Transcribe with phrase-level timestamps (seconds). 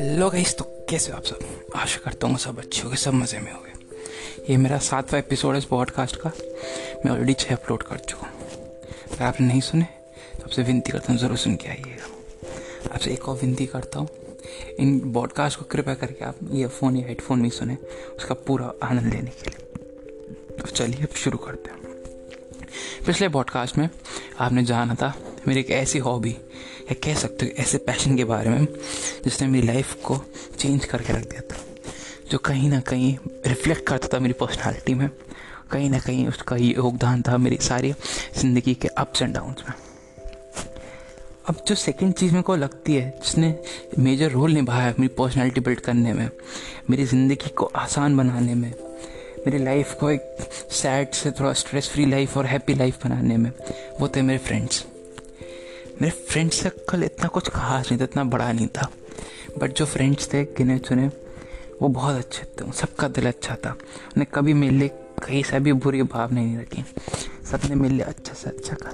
[0.00, 1.38] Hello guys तो कैसे हो आप सब?
[1.76, 3.72] आशा करता हूँ सब अच्छे हो गए सब मज़े में हो गए
[4.50, 6.32] ये मेरा सातवां एपिसोड है इस पॉडकास्ट का।
[7.04, 8.40] मैं ऑलरेडी छः अपलोड कर चुका हूँ।
[9.12, 9.84] अगर आपने नहीं सुने
[10.36, 14.08] तो आपसे विनती करता हूँ, ज़रूर सुन के आइएगा। आपसे एक और विनती करता हूँ,
[14.78, 17.76] इन पॉडकास्ट को कृपया करके आप ईयरफोन या हेडफोन में सुने,
[18.16, 19.60] उसका पूरा आनंद लेने के लिए।
[20.56, 21.76] तो चलिए अब शुरू करते हैं।
[23.06, 23.88] पिछले पॉडकास्ट में
[24.40, 25.14] आपने जाना था
[25.48, 28.66] मेरी एक ऐसी हॉबी या कह सकते हो ऐसे पैशन के बारे में,
[29.24, 30.20] जिसने मेरी लाइफ को
[30.58, 31.64] चेंज करके रख दिया था।
[32.30, 33.16] जो कहीं ना कहीं
[33.46, 35.08] रिफ्लेक्ट करता था मेरी पर्सनालिटी में,
[35.70, 37.92] कहीं ना कहीं उसका ये योगदान था मेरी सारी
[38.38, 39.74] ज़िंदगी के अप्स एंड डाउन्स में।
[41.48, 43.54] अब जो सेकंड चीज़ मेरे को लगती है, जिसने
[43.98, 46.28] मेजर रोल निभाया है मेरी पर्सनालिटी बिल्ड करने में,
[46.90, 48.72] मेरी ज़िंदगी को आसान बनाने में,
[49.46, 50.36] मेरी लाइफ को एक
[50.72, 53.50] सैड से थोड़ा स्ट्रेस फ्री लाइफ और हैप्पी लाइफ बनाने में,
[54.00, 54.84] वो थे मेरे फ्रेंड्स
[56.02, 58.90] मेरे फ्रेंड सर्कल इतना कुछ खास नहीं था, इतना बड़ा नहीं था।
[59.58, 61.10] बट जो फ्रेंड्स थे, गिने चुने,
[61.82, 63.70] वो बहुत अच्छे थे, सबका दिल अच्छा था।
[64.16, 64.88] उन्हें कभी मेरे लिए
[65.24, 66.84] कहीं से भी बुरी भाव नहीं रखी।
[67.50, 68.92] सबने मेरे लिए अच्छा से अच्छा कहा।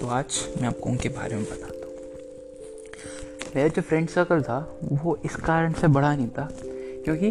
[0.00, 1.94] तो आज मैं आपको उनके बारे में बताता हूँ।
[3.56, 6.48] मेरा जो फ्रेंड सर्कल था, वो इस कारण से बड़ा नहीं था,
[7.04, 7.30] क्योंकि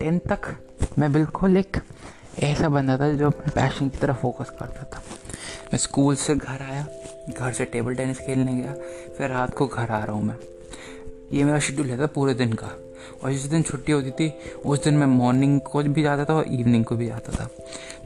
[0.00, 0.56] टेंथ तक
[0.98, 1.76] मैं बिल्कुल एक
[2.38, 5.02] ऐसा बंदा था जो अपने पैशन की तरफ़ फोकस करता था।
[5.66, 6.86] मैं स्कूल से घर आया
[7.30, 8.74] घर से टेबल टेनिस खेलने गया,
[9.18, 10.36] फिर रात को घर आ रहा हूँ मैं।
[11.32, 12.78] ये मेरा शेड्यूल रहता पूरे दिन का।
[13.24, 14.32] और जिस दिन छुट्टी होती थी,
[14.66, 17.48] उस दिन मैं मॉर्निंग को भी जाता था और इवनिंग को भी जाता था।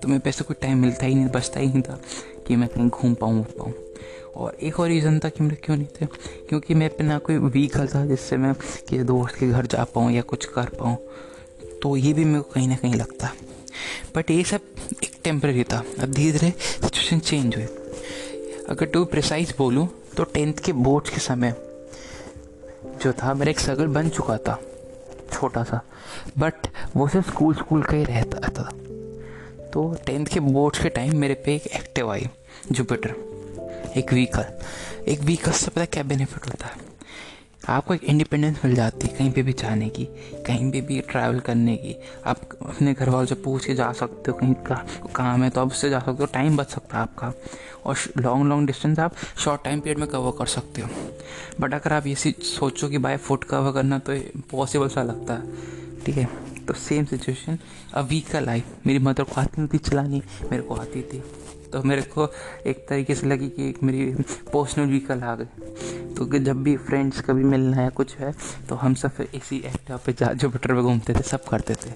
[0.02, 2.00] तो मेरे पैसे कोई टाइम मिलता ही नहीं, बचता ही नहीं था
[2.46, 3.72] कि मैं कहीं घूम पाऊँ, उठ पाऊँ।
[4.36, 6.06] और एक और रीज़न था कि मेरे क्यों नहीं थे,
[6.48, 10.12] क्योंकि मैं पे ना कोई व्हीकल था, जिससे मैं किसी दोस्त के घर जा पाऊँ
[10.12, 10.96] या कुछ कर पाऊँ।
[11.82, 13.32] तो ये भी मेरे को कहीं ना कहीं लगता।
[14.16, 14.60] बट ये सब
[15.04, 17.66] एक टेम्प्रेरी था। अब धीरे धीरे सिचुएशन चेंज हुई
[18.68, 21.54] अगर टू प्रिसाइज बोलूँ तो टेंथ के बोर्ड के समय
[23.02, 24.58] जो था, मेरा एक सर्कल बन चुका था,
[25.32, 25.80] छोटा सा।
[26.38, 28.68] बट वो सिर्फ़ स्कूल स्कूल का ही रहता था।
[29.72, 32.28] तो टेंथ के बोर्ड के टाइम मेरे पे एक एक्टिव आई
[32.72, 33.14] जुपिटर
[33.96, 34.44] एक व्हीकल
[35.08, 36.93] एक व्हीकल से पता क्या बेनिफिट होता है?
[37.68, 40.04] आपको एक इंडिपेंडेंस मिल जाती है कहीं पे भी जाने की,
[40.46, 41.94] कहीं पे भी ट्रैवल करने की।
[42.26, 44.74] आप अपने घर वालों से पूछ के जा सकते हो, कहीं का
[45.16, 47.32] काम है तो आप उससे जा सकते हो टाइम बच सकता है आपका।
[47.86, 50.88] और लॉन्ग लॉन्ग डिस्टेंस आप शॉर्ट टाइम पीरियड में कवर कर सकते हो।
[51.60, 54.18] बट अगर आप ये सोचो कि बाय फुट कवर करना तो
[54.50, 55.42] पॉसिबल सा लगता है,
[56.06, 56.28] ठीक है?
[56.66, 57.58] तो सेम सिचुएशन
[57.94, 61.22] अ व्हीकल आई मेरी मदर को आती नहीं थी चलानी मेरे को आती थी।
[61.72, 62.28] तो मेरे को
[62.66, 64.04] एक तरीके से लगी कि मेरी
[64.52, 65.83] पर्सनल व्हीकल आ गई
[66.16, 68.32] तो जब भी फ्रेंड्स कभी मिलना है, कुछ है
[68.68, 71.90] तो हम सब इसी एक्टिवा पे जा, जो जुपिटर पे घूमते थे, सब करते थे।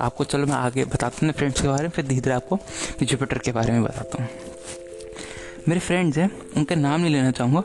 [0.00, 2.58] आपको चलो मैं आगे बताता हूँ फ्रेंड्स के बारे में, फिर धीरे धीरे आपको
[3.02, 4.28] जुपिटर के बारे में बताता हूँ।
[5.68, 7.62] मेरे फ्रेंड्स हैं, उनका नाम नहीं लेना चाहूँगा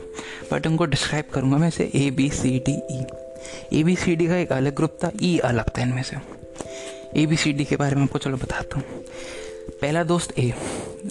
[0.52, 3.04] बट उनको डिस्क्राइब करूँगा मैं इसे A B C D E
[3.72, 6.16] A B C D का एक अलग ग्रुप था ई e अलग था इनमें से।
[7.16, 9.02] ए बी सी डी के बारे में आपको चलो बताता हूँ।
[9.80, 10.52] पहला दोस्त ए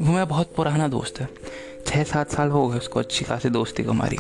[0.02, 1.28] वो मेरा बहुत पुराना दोस्त है।
[1.98, 4.18] छः सात साल हो गए उसको अच्छी खासी दोस्ती को हमारी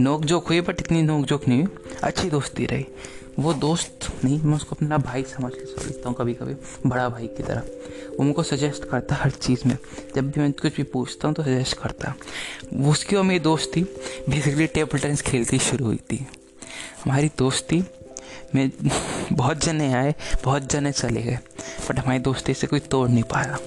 [0.00, 2.86] नोक जोक हुई बट इतनी नोक जोक नहीं हुई। अच्छी दोस्ती रही।
[3.38, 6.54] वो दोस्त नहीं, मैं उसको अपना भाई समझ के समझता हूँ कभी कभी
[6.86, 7.62] बड़ा भाई की तरह।
[8.18, 9.76] वो मुझको सजेस्ट करता हर चीज़ में।
[10.16, 12.14] जब भी मैं कुछ भी पूछता हूँ तो सजेस्ट करता।
[12.72, 13.82] वो उसकी और मेरी दोस्ती
[14.28, 16.26] बेसिकली टेबल टेनिस खेलती शुरू हुई थी।
[17.04, 17.84] हमारी दोस्ती
[18.54, 18.70] में
[19.32, 21.38] बहुत जने आए, बहुत जने चले गए
[21.88, 23.58] बट हमारी दोस्ती से कोई तोड़ नहीं पाया।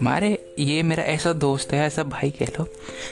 [0.00, 2.66] हमारे ये मेरा ऐसा दोस्त है, ऐसा भाई कह लो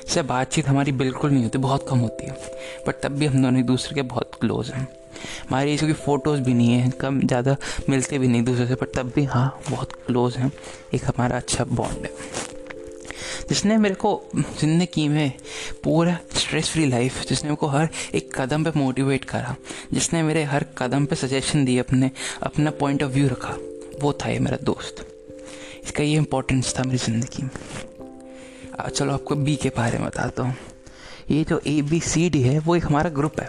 [0.08, 2.32] से बातचीत हमारी बिल्कुल नहीं होती, बहुत कम होती है।
[2.86, 4.86] बट तब भी हम दोनों एक दूसरे के बहुत क्लोज हैं।
[5.48, 7.56] हमारी इसकी फ़ोटोज़ भी नहीं है, कम ज़्यादा
[7.88, 10.50] मिलते भी नहीं दूसरे से पर तब भी हाँ बहुत क्लोज हैं।
[10.94, 12.12] एक हमारा अच्छा बॉन्ड है।
[13.48, 15.32] जिसने मेरे को ज़िंदगी में
[15.84, 19.54] पूरा स्ट्रेस फ्री लाइफ जिसने मेरे को हर एक कदम पे मोटिवेट करा,
[19.92, 22.10] जिसने मेरे हर कदम पे सजेशन दिए अपने,
[22.42, 23.56] अपना पॉइंट ऑफ़ व्यू रखा,
[24.00, 25.06] वो था ये मेरा दोस्त।
[25.84, 27.50] इसका ये इम्पोर्टेंस था मेरी ज़िंदगी में।
[28.88, 30.54] चलो आपको बी के बारे में बताता हूँ।
[31.30, 33.48] ये जो ए बी सी डी है, वो एक हमारा ग्रुप है।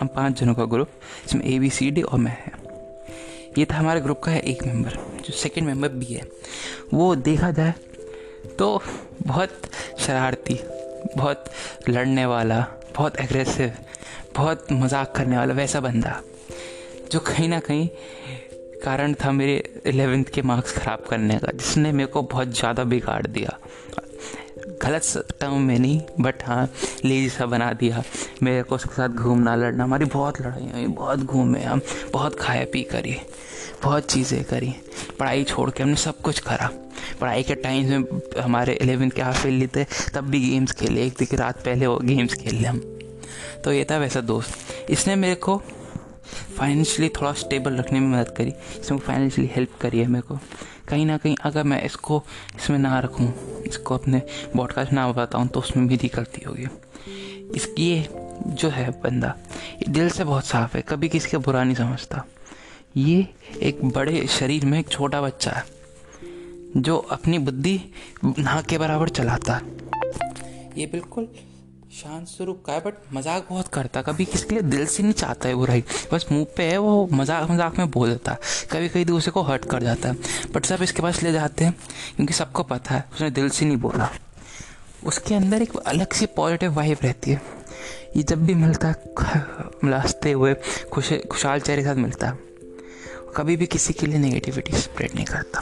[0.00, 0.90] हम पाँच जनों का ग्रुप
[1.26, 2.52] इसमें ए बी सी डी और मैं है।
[3.58, 6.22] ये था हमारे ग्रुप का है एक मेंबर जो सेकंड मेंबर बी है।
[6.94, 7.74] वो देखा जाए
[8.58, 8.80] तो
[9.22, 10.58] बहुत शरारती,
[11.16, 11.44] बहुत
[11.88, 13.72] लड़ने वाला, बहुत एग्रेसिव
[14.36, 16.20] बहुत मज़ाक करने वाला वैसा बंदा,
[17.12, 17.88] जो कहीं ना कहीं
[18.84, 23.26] कारण था मेरे एलेवेंथ के मार्क्स ख़राब करने का, जिसने मेरे को बहुत ज़्यादा बिगाड़
[23.26, 23.58] दिया।
[24.82, 26.68] गलत टर्म में नहीं बट हाँ
[27.04, 28.02] लेजी सा बना दिया।
[28.42, 31.80] मेरे को उसके साथ घूमना, लड़ना, हमारी बहुत लड़ाई हुई, बहुत घूमे हम,
[32.12, 33.16] बहुत खाया पी करी,
[33.82, 34.74] बहुत चीज़ें करी।
[35.18, 36.70] पढ़ाई छोड़ के हमने सब कुछ करा।
[37.20, 39.84] पढ़ाई के टाइम में हमारे एलेवेंथ के हाफ़ फेल थे,
[40.14, 42.80] तब भी गेम्स खेले। एक दिन रात पहले वो गेम्स खेल हम।
[43.64, 45.60] तो ये था वैसा दोस्त। इसने मेरे को
[46.58, 50.38] फाइनेंशियली थोड़ा स्टेबल रखने में मदद करी इसमें फाइनेंशियली हेल्प करी है मेरे को।
[50.88, 52.22] कहीं ना कहीं अगर मैं इसको,
[52.56, 53.32] इसमें ना रखूँ,
[53.66, 54.22] इसको अपने
[54.56, 56.66] बॉडकास्ट ना बताऊँ तो उसमें भी गलती होगी।
[57.54, 58.08] इसकी ये
[58.44, 59.34] जो है बंदा,
[59.72, 62.24] ये दिल से बहुत साफ़ है, कभी किसी का बुरा नहीं समझता।
[62.96, 63.26] ये
[63.60, 65.64] एक बड़े शरीर में एक छोटा बच्चा है,
[66.76, 67.80] जो अपनी बुद्धि
[68.24, 69.62] नाक के बराबर चलाता है।
[70.78, 71.28] ये बिल्कुल
[71.94, 75.12] शांत स्वरूप का है बट मज़ाक बहुत करता कभी किसी के लिए दिल से नहीं
[75.12, 75.82] चाहता है बुराई
[76.12, 78.38] बस मुँह पे है, वो मज़ाक मज़ाक में बोल देता है।
[78.72, 80.14] कभी कभी दूसरे को हर्ट कर जाता है।
[80.54, 81.74] बट सब इसके पास ले जाते हैं,
[82.16, 84.10] क्योंकि सबको पता है, उसने दिल से नहीं बोला।
[85.04, 87.40] उसके अंदर एक अलग सी पॉजिटिव वाइब रहती है।
[88.16, 88.94] ये जब भी मिलता है
[89.84, 90.54] हँसते हुए,
[90.92, 92.38] खुश, खुशहाल चेहरे के साथ मिलता है।
[93.36, 95.60] कभी भी किसी के लिए नेगेटिविटी स्प्रेड नहीं करता।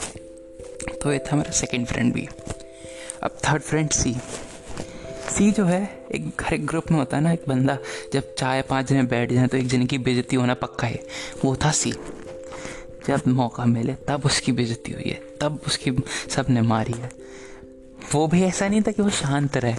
[1.03, 2.27] तो ये था मेरा सेकेंड फ्रेंड भी।
[3.23, 4.15] अब थर्ड फ्रेंड सी
[5.33, 7.77] सी जो है, एक हर एक ग्रुप में होता है ना, एक बंदा
[8.13, 10.99] जब चाय पाँच जने बैठ जाए तो एक जने की बेजती होना पक्का है।
[11.45, 11.91] वो था सी
[13.07, 15.91] जब मौका मिले, तब उसकी बेजती हुई है, तब उसकी
[16.29, 17.11] सबने मारी है।
[18.13, 19.75] वो भी ऐसा नहीं था कि वो शांत रहे,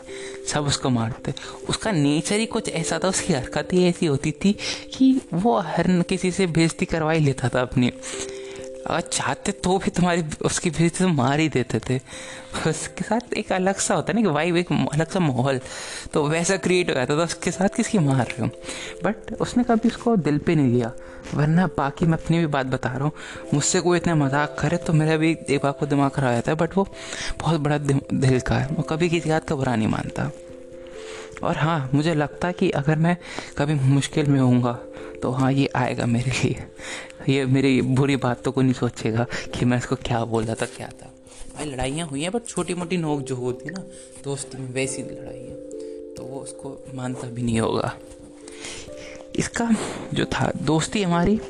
[0.49, 1.35] सब उसको मारते।
[1.69, 4.53] उसका नेचर ही कुछ ऐसा था, उसकी हरकत ही ऐसी होती थी
[4.97, 7.93] कि वो हर किसी से बेजती करवा ही लेता था अपनी।
[8.87, 11.99] अगर चाहते तो भी तुम्हारी, उसकी बेजती तो मार ही देते थे।
[12.69, 15.61] उसके साथ एक अलग सा होता है ना कि वाइब एक अलग सा माहौल।
[16.13, 18.51] तो वैसा क्रिएट हो जाता था, उसके साथ किसकी मार रहे हो?
[19.05, 20.93] बट उसने कभी उसको दिल पे नहीं लिया।
[21.35, 23.13] वरना बाकी मैं अपनी भी बात बता रहा हूँ।
[23.55, 26.57] मुझसे कोई इतना मज़ाक करे तो मेरा भी एक बार को दिमाग खराब जाता है।
[26.57, 26.87] बट वो
[27.41, 30.31] बहुत बड़ा दिल का है। वो कभी किसी बात का बुरा नहीं मानता।
[31.43, 33.17] और हाँ मुझे लगता है कि अगर मैं
[33.59, 34.73] कभी मुश्किल में होऊँगा
[35.23, 36.67] तो हाँ ये आएगा मेरे लिए।
[37.29, 40.89] ये मेरी बुरी बातों को नहीं सोचेगा कि मैं इसको क्या बोल रहा था, क्या
[40.89, 41.11] था।
[41.57, 43.83] भाई, लड़ाइयाँ हुई हैं बट छोटी मोटी नोक जो होती ना,
[44.25, 47.93] दोस्ती में वैसी लड़ाई है तो वो उसको मानता भी नहीं होगा।
[49.37, 49.69] इसका
[50.15, 51.41] जो था, दोस्ती हमारी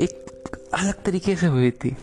[0.00, 1.96] एक अलग तरीके से हुई थी।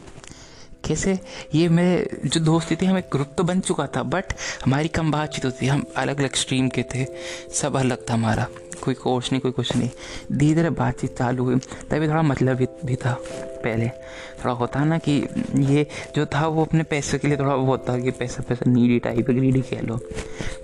[0.86, 1.18] कैसे?
[1.56, 4.34] ये मेरे जो दोस्ती थी, हमें ग्रुप तो बन चुका था बट
[4.66, 7.06] हमारी कम बातचीत होती हम अलग अलग स्ट्रीम के थे,
[7.54, 8.48] सब अलग था हमारा।
[8.84, 9.90] कोई कोर्स नहीं कोई कुछ नहीं।
[10.32, 11.56] धीरे धीरे बातचीत चालू हुई।
[11.90, 13.18] तभी थोड़ा मतलब भी, भी था
[13.64, 13.90] पहले।
[14.42, 17.98] थोड़ा होता ना कि ये जो था वो अपने पैसे के लिए थोड़ा वो होता
[18.00, 20.00] कि पैसा पैसा नीडी टाइप ग्रीडी कह लो।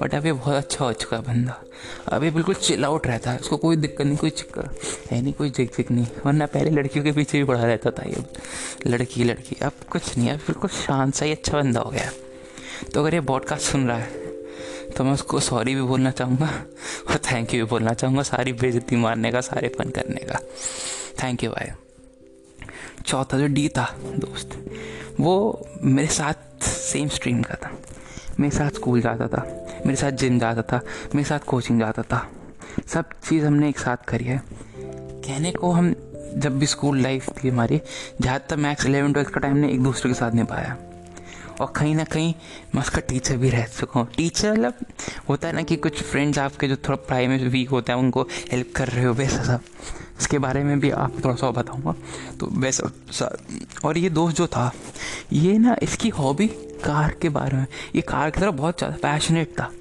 [0.02, 1.62] बट अभी बहुत अच्छा हो चुका बंदा।
[2.08, 4.70] अभी बिल्कुल चिल आउट रहता है। उसको कोई दिक्कत नहीं कोई चक्कर
[5.12, 8.04] है नहीं कोई जिक जिक नहीं। वरना पहले लड़कियों के पीछे भी पड़ा रहता था
[8.10, 8.24] ये।
[8.88, 12.12] लड़की लड़की। अब कुछ नहीं अब बिल्कुल शांत सा ही अच्छा बंदा हो गया।
[12.94, 14.27] तो अगर ये बॉडकास्ट सुन रहा है
[14.98, 16.46] तो मैं उसको सॉरी भी बोलना चाहूँगा
[17.10, 20.40] और थैंक यू भी बोलना चाहूँगा सारी बेजती मारने का, सारे फन करने का।
[21.24, 21.72] थैंक यू भाई
[23.06, 24.70] चौथा जो डी था दोस्त,
[25.20, 27.72] वो मेरे साथ सेम स्ट्रीम का था।
[28.40, 30.82] मेरे साथ स्कूल जाता था, मेरे साथ जिम जाता था,
[31.16, 32.30] मेरे साथ कोचिंग जाता था।
[32.88, 34.44] सब चीज़ हमने एक साथ करी है।
[34.80, 35.96] कहने को हम
[36.36, 37.82] जब भी स्कूल लाइफ थी हमारी,
[38.22, 40.78] जहाँ तक मैक्स इलेवन ट्वेल्थ का टाइम ने एक दूसरे के साथ निभाया।
[41.62, 42.34] और कहीं ना कहीं
[42.76, 44.86] मैं उसका टीचर भी रह चुका हूँ टीचर मतलब
[45.30, 48.22] होता है ना कि कुछ फ्रेंड्स आपके जो थोड़ा पढ़ाई में वीक होते हैं, उनको
[48.52, 49.62] हेल्प कर रहे हो, वैसा सब।
[50.20, 51.96] इसके बारे में भी आप थोड़ा सा बताऊँगा।
[52.40, 53.30] तो वैसा
[53.86, 54.72] और ये दोस्त जो था,
[55.34, 56.48] ये ना इसकी हॉबी
[56.86, 57.66] कार के बारे में,
[57.96, 59.72] ये कार की तरफ़ बहुत ज़्यादा पैशनेट था।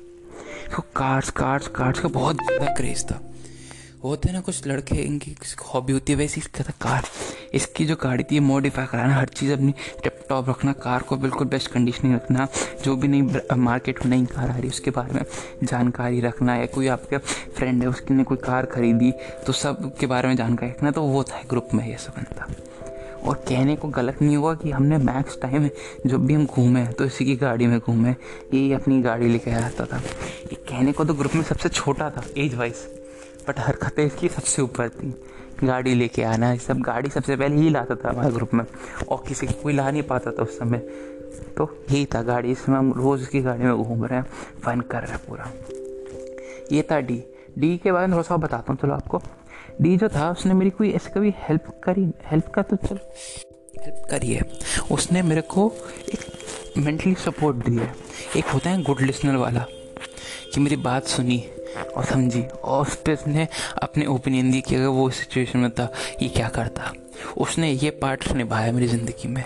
[0.97, 3.21] कार्स कार्स कार्स का बहुत ज़्यादा क्रेज़ था।
[4.05, 5.35] होते हैं ना कुछ लड़के, इनकी
[5.65, 7.05] हॉबी होती है, वैसी इसका था कार।
[7.55, 9.73] इसकी जो गाड़ी थी मॉडिफाई कराना, हर चीज़ अपनी
[10.03, 12.47] टिप टॉप रखना कार को बिल्कुल बेस्ट कंडीशनिंग रखना,
[12.85, 13.23] जो भी नई
[13.57, 15.25] मार्केट में नई कार आ रही है, उसके बारे में
[15.65, 19.13] जानकारी रखना या कोई आपके फ्रेंड है, उसकी ने कोई कार खरीदी
[19.47, 22.47] तो सब के बारे में जानकारी रखना तो वो था ग्रुप में ये सब बनता।
[23.25, 25.69] और कहने को गलत नहीं होगा कि हमने मैक्स टाइम
[26.07, 28.11] जब भी हम घूमे तो इसी की गाड़ी में घूमे,
[28.55, 32.25] ये अपनी गाड़ी लेके आता था। ये कहने को तो ग्रुप में सबसे छोटा था
[32.37, 32.87] एज वाइज
[33.49, 35.23] बट हरकतें इसकी सबसे ऊपर थी।
[35.65, 38.65] गाड़ी लेके आना, ये सब गाड़ी सबसे पहले ही लाता था हमारे ग्रुप में।
[39.09, 40.79] और किसी को कोई ला नहीं पाता था उस समय।
[41.57, 44.27] तो यही था गाड़ी इसमें हम रोज़ उसकी गाड़ी में घूम रहे हैं
[44.65, 45.53] फन कर रहे हैं पूरा।
[46.73, 47.25] ये था डी
[47.59, 49.23] डी के बारे में थोड़ा सा बताता हूँ, चलो आपको।
[49.81, 52.13] डी जो था, उसने मेरी कोई ऐसे कभी हेल्प करी?
[52.25, 53.15] हेल्प का तो चलो।
[53.83, 54.43] हेल्प करी है।
[54.91, 55.73] उसने मेरे को
[56.09, 56.19] एक
[56.79, 57.95] मेंटली सपोर्ट दिया है।
[58.37, 59.67] एक होता है गुड लिसनर वाला,
[60.55, 61.45] कि मेरी बात सुनी।
[61.77, 63.47] और समझी और उस पर उसने
[63.83, 65.91] अपने ओपिनियन दी कि अगर वो सिचुएशन में था,
[66.23, 66.93] ये क्या करता?
[67.37, 69.45] उसने ये पार्ट निभाया मेरी ज़िंदगी में।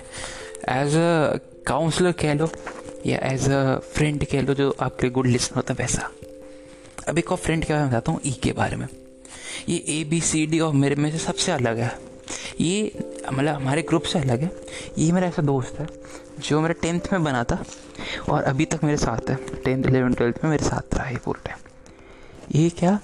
[0.69, 2.49] एज अ काउंसलर कह लो,
[3.07, 6.11] या एज अ फ्रेंड कह लो, जो आपके गुड लिसन होता है वैसा।
[7.09, 8.87] अब एक और फ्रेंड के बारे में बताता हूँ ई के बारे में।
[9.69, 11.93] ये ए बी सी डी और मेरे में से सबसे अलग है।
[12.61, 12.93] ये
[13.33, 14.51] मतलब हमारे ग्रुप से अलग है।
[14.99, 15.87] ये मेरा ऐसा दोस्त है,
[16.41, 17.63] जो मेरा टेंथ में बना था,
[18.29, 21.41] और अभी तक मेरे साथ है। टेंथ इलेवन ट्वेल्थ में मेरे साथ रहा है पूरे
[21.45, 21.59] टाइम
[22.55, 23.01] ये क्या?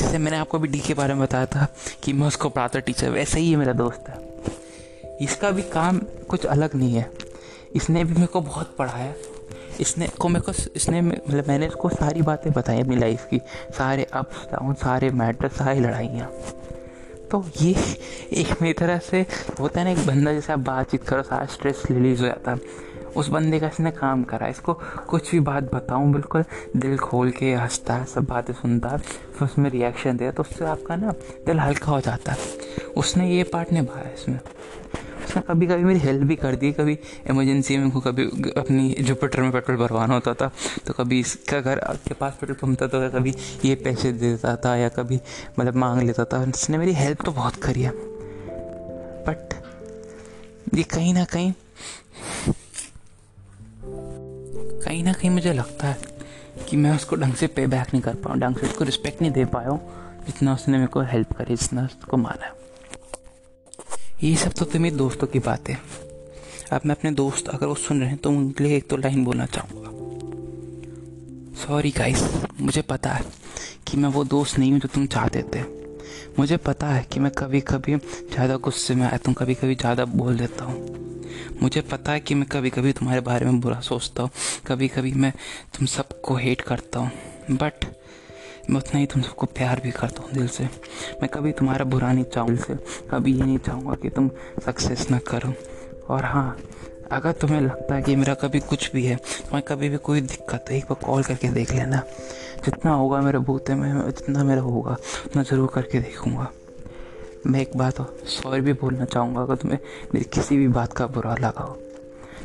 [0.00, 1.66] जैसे मैंने आपको अभी डी के बारे में बताया था
[2.02, 4.18] कि मैं उसको पढ़ाता टीचर वैसे ही ये मेरा दोस्त है।
[5.20, 7.10] इसका भी काम कुछ अलग नहीं है।
[7.74, 9.14] इसने भी मेरे को बहुत पढ़ाया।
[9.80, 13.38] इसने को मेरे को इसने मतलब मैंने इसको सारी बातें बताई अपनी लाइफ की।
[13.78, 16.30] सारे अप्स डाउन सारे मैटर सारी लड़ाइयाँ।
[17.30, 17.74] तो ये
[18.32, 19.26] एक मेरी तरह से
[19.60, 22.91] होता है ना, एक बंदा जैसे आप बातचीत करो, सारा स्ट्रेस रिलीज़ हो जाता है।
[23.16, 24.74] उस बंदे का इसने काम करा। इसको
[25.08, 26.44] कुछ भी बात बताऊँ, बिल्कुल
[26.76, 30.64] दिल खोल के हंसता है, सब बातें सुनता है, फिर उसमें रिएक्शन दे तो उससे
[30.66, 31.12] आपका ना
[31.46, 32.38] दिल हल्का हो जाता है।
[32.96, 36.98] उसने ये पार्ट निभाया इसमें। उसने कभी कभी मेरी हेल्प भी कर दी, कभी
[37.30, 40.50] इमरजेंसी में कभी अपनी जुपिटर में पेट्रोल भरवाना होता था
[40.86, 44.56] तो कभी इसका घर के पास पेट्रोल पम्प था तो कभी ये पैसे दे देता
[44.56, 45.20] था या कभी
[45.58, 47.92] मतलब मांग लेता था। उसने मेरी हेल्प तो बहुत करी है।
[49.26, 49.54] बट
[50.74, 51.52] ये कहीं ना कहीं
[54.92, 58.14] कहीं ना कहीं मुझे लगता है कि मैं उसको ढंग से पे बैक नहीं कर
[58.14, 59.80] पाऊँ, ढंग से उसको रिस्पेक्ट नहीं दे पाया हूँ,
[60.26, 62.54] जितना उसने मेरे को हेल्प करी, जितना उसको मारा
[64.22, 65.78] ये सब तो मेरे दोस्तों की बात। है
[66.72, 69.24] अब मैं अपने दोस्त अगर वो सुन रहे हैं तो उनके लिए एक तो लाइन
[69.24, 69.90] बोलना चाहूँगा।
[71.58, 72.22] सॉरी गाइस
[72.60, 73.24] मुझे पता है
[73.86, 75.62] कि मैं वो दोस्त नहीं हूँ जो तुम चाहते थे।
[76.38, 80.04] मुझे पता है कि मैं कभी कभी ज़्यादा गुस्से में आया हूँ कभी कभी ज़्यादा
[80.04, 81.10] बोल देता हूँ।
[81.62, 84.30] मुझे पता है कि मैं कभी कभी तुम्हारे बारे में बुरा सोचता हूँ।
[84.66, 85.32] कभी कभी मैं
[85.78, 87.10] तुम सबको हेट करता हूँ।
[87.50, 87.84] बट
[88.70, 90.64] मैं उतना ही तुम सबको प्यार भी करता हूँ दिल से।
[91.22, 92.74] मैं कभी तुम्हारा बुरा नहीं चाहूँ दिल से।
[93.10, 94.30] कभी ये नहीं चाहूँगा कि तुम
[94.66, 95.54] सक्सेस ना करो।
[96.08, 96.56] और हाँ
[97.12, 100.64] अगर तुम्हें लगता है कि मेरा कभी कुछ भी है, तुम्हें कभी भी कोई दिक्कत
[100.70, 102.02] है, एक बार कॉल करके देख लेना।
[102.64, 104.96] जितना होगा मेरे बूते में, जितना मेरा होगा,
[105.26, 106.50] उतना ज़रूर करके देखूँगा।
[107.46, 107.96] मैं एक बात
[108.28, 109.78] सॉरी भी बोलना चाहूँगा, अगर तुम्हें
[110.14, 111.78] मेरी किसी भी बात का बुरा लगा हो।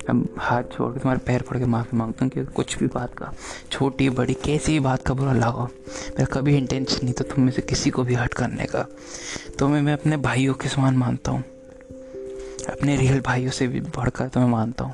[0.10, 3.14] मैं हाथ छोड़ के तुम्हारे पैर पड़ के माफ़ी माँगता हूँ कि कुछ भी बात
[3.14, 3.32] का,
[3.72, 7.44] छोटी बड़ी, कैसी भी बात का बुरा लगा हो, मेरा कभी इंटेंशन नहीं था तुम
[7.46, 8.86] में से किसी को भी हर्ट करने का।
[9.60, 11.44] तो मैं मैं अपने भाइयों के समान मानता हूँ।
[12.70, 14.94] अपने रियल भाइयों से भी बढ़कर तो मैं मानता हूँ।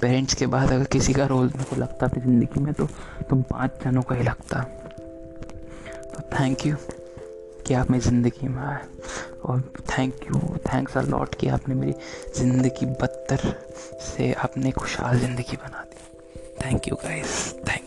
[0.00, 2.86] पेरेंट्स के बाद अगर किसी का रोल मेरे को लगता अपनी ज़िंदगी में तो
[3.30, 4.62] तुम पाँच जनों का ही लगता।
[6.14, 6.76] तो थैंक यू
[7.66, 8.80] कि आप मेरी ज़िंदगी में आए।
[9.44, 11.94] और thank you thanks a lot कि आपने मेरी
[12.38, 13.54] ज़िंदगी बदतर
[14.06, 17.79] से आपने खुशहाल ज़िंदगी बना दी। Thank you guys thank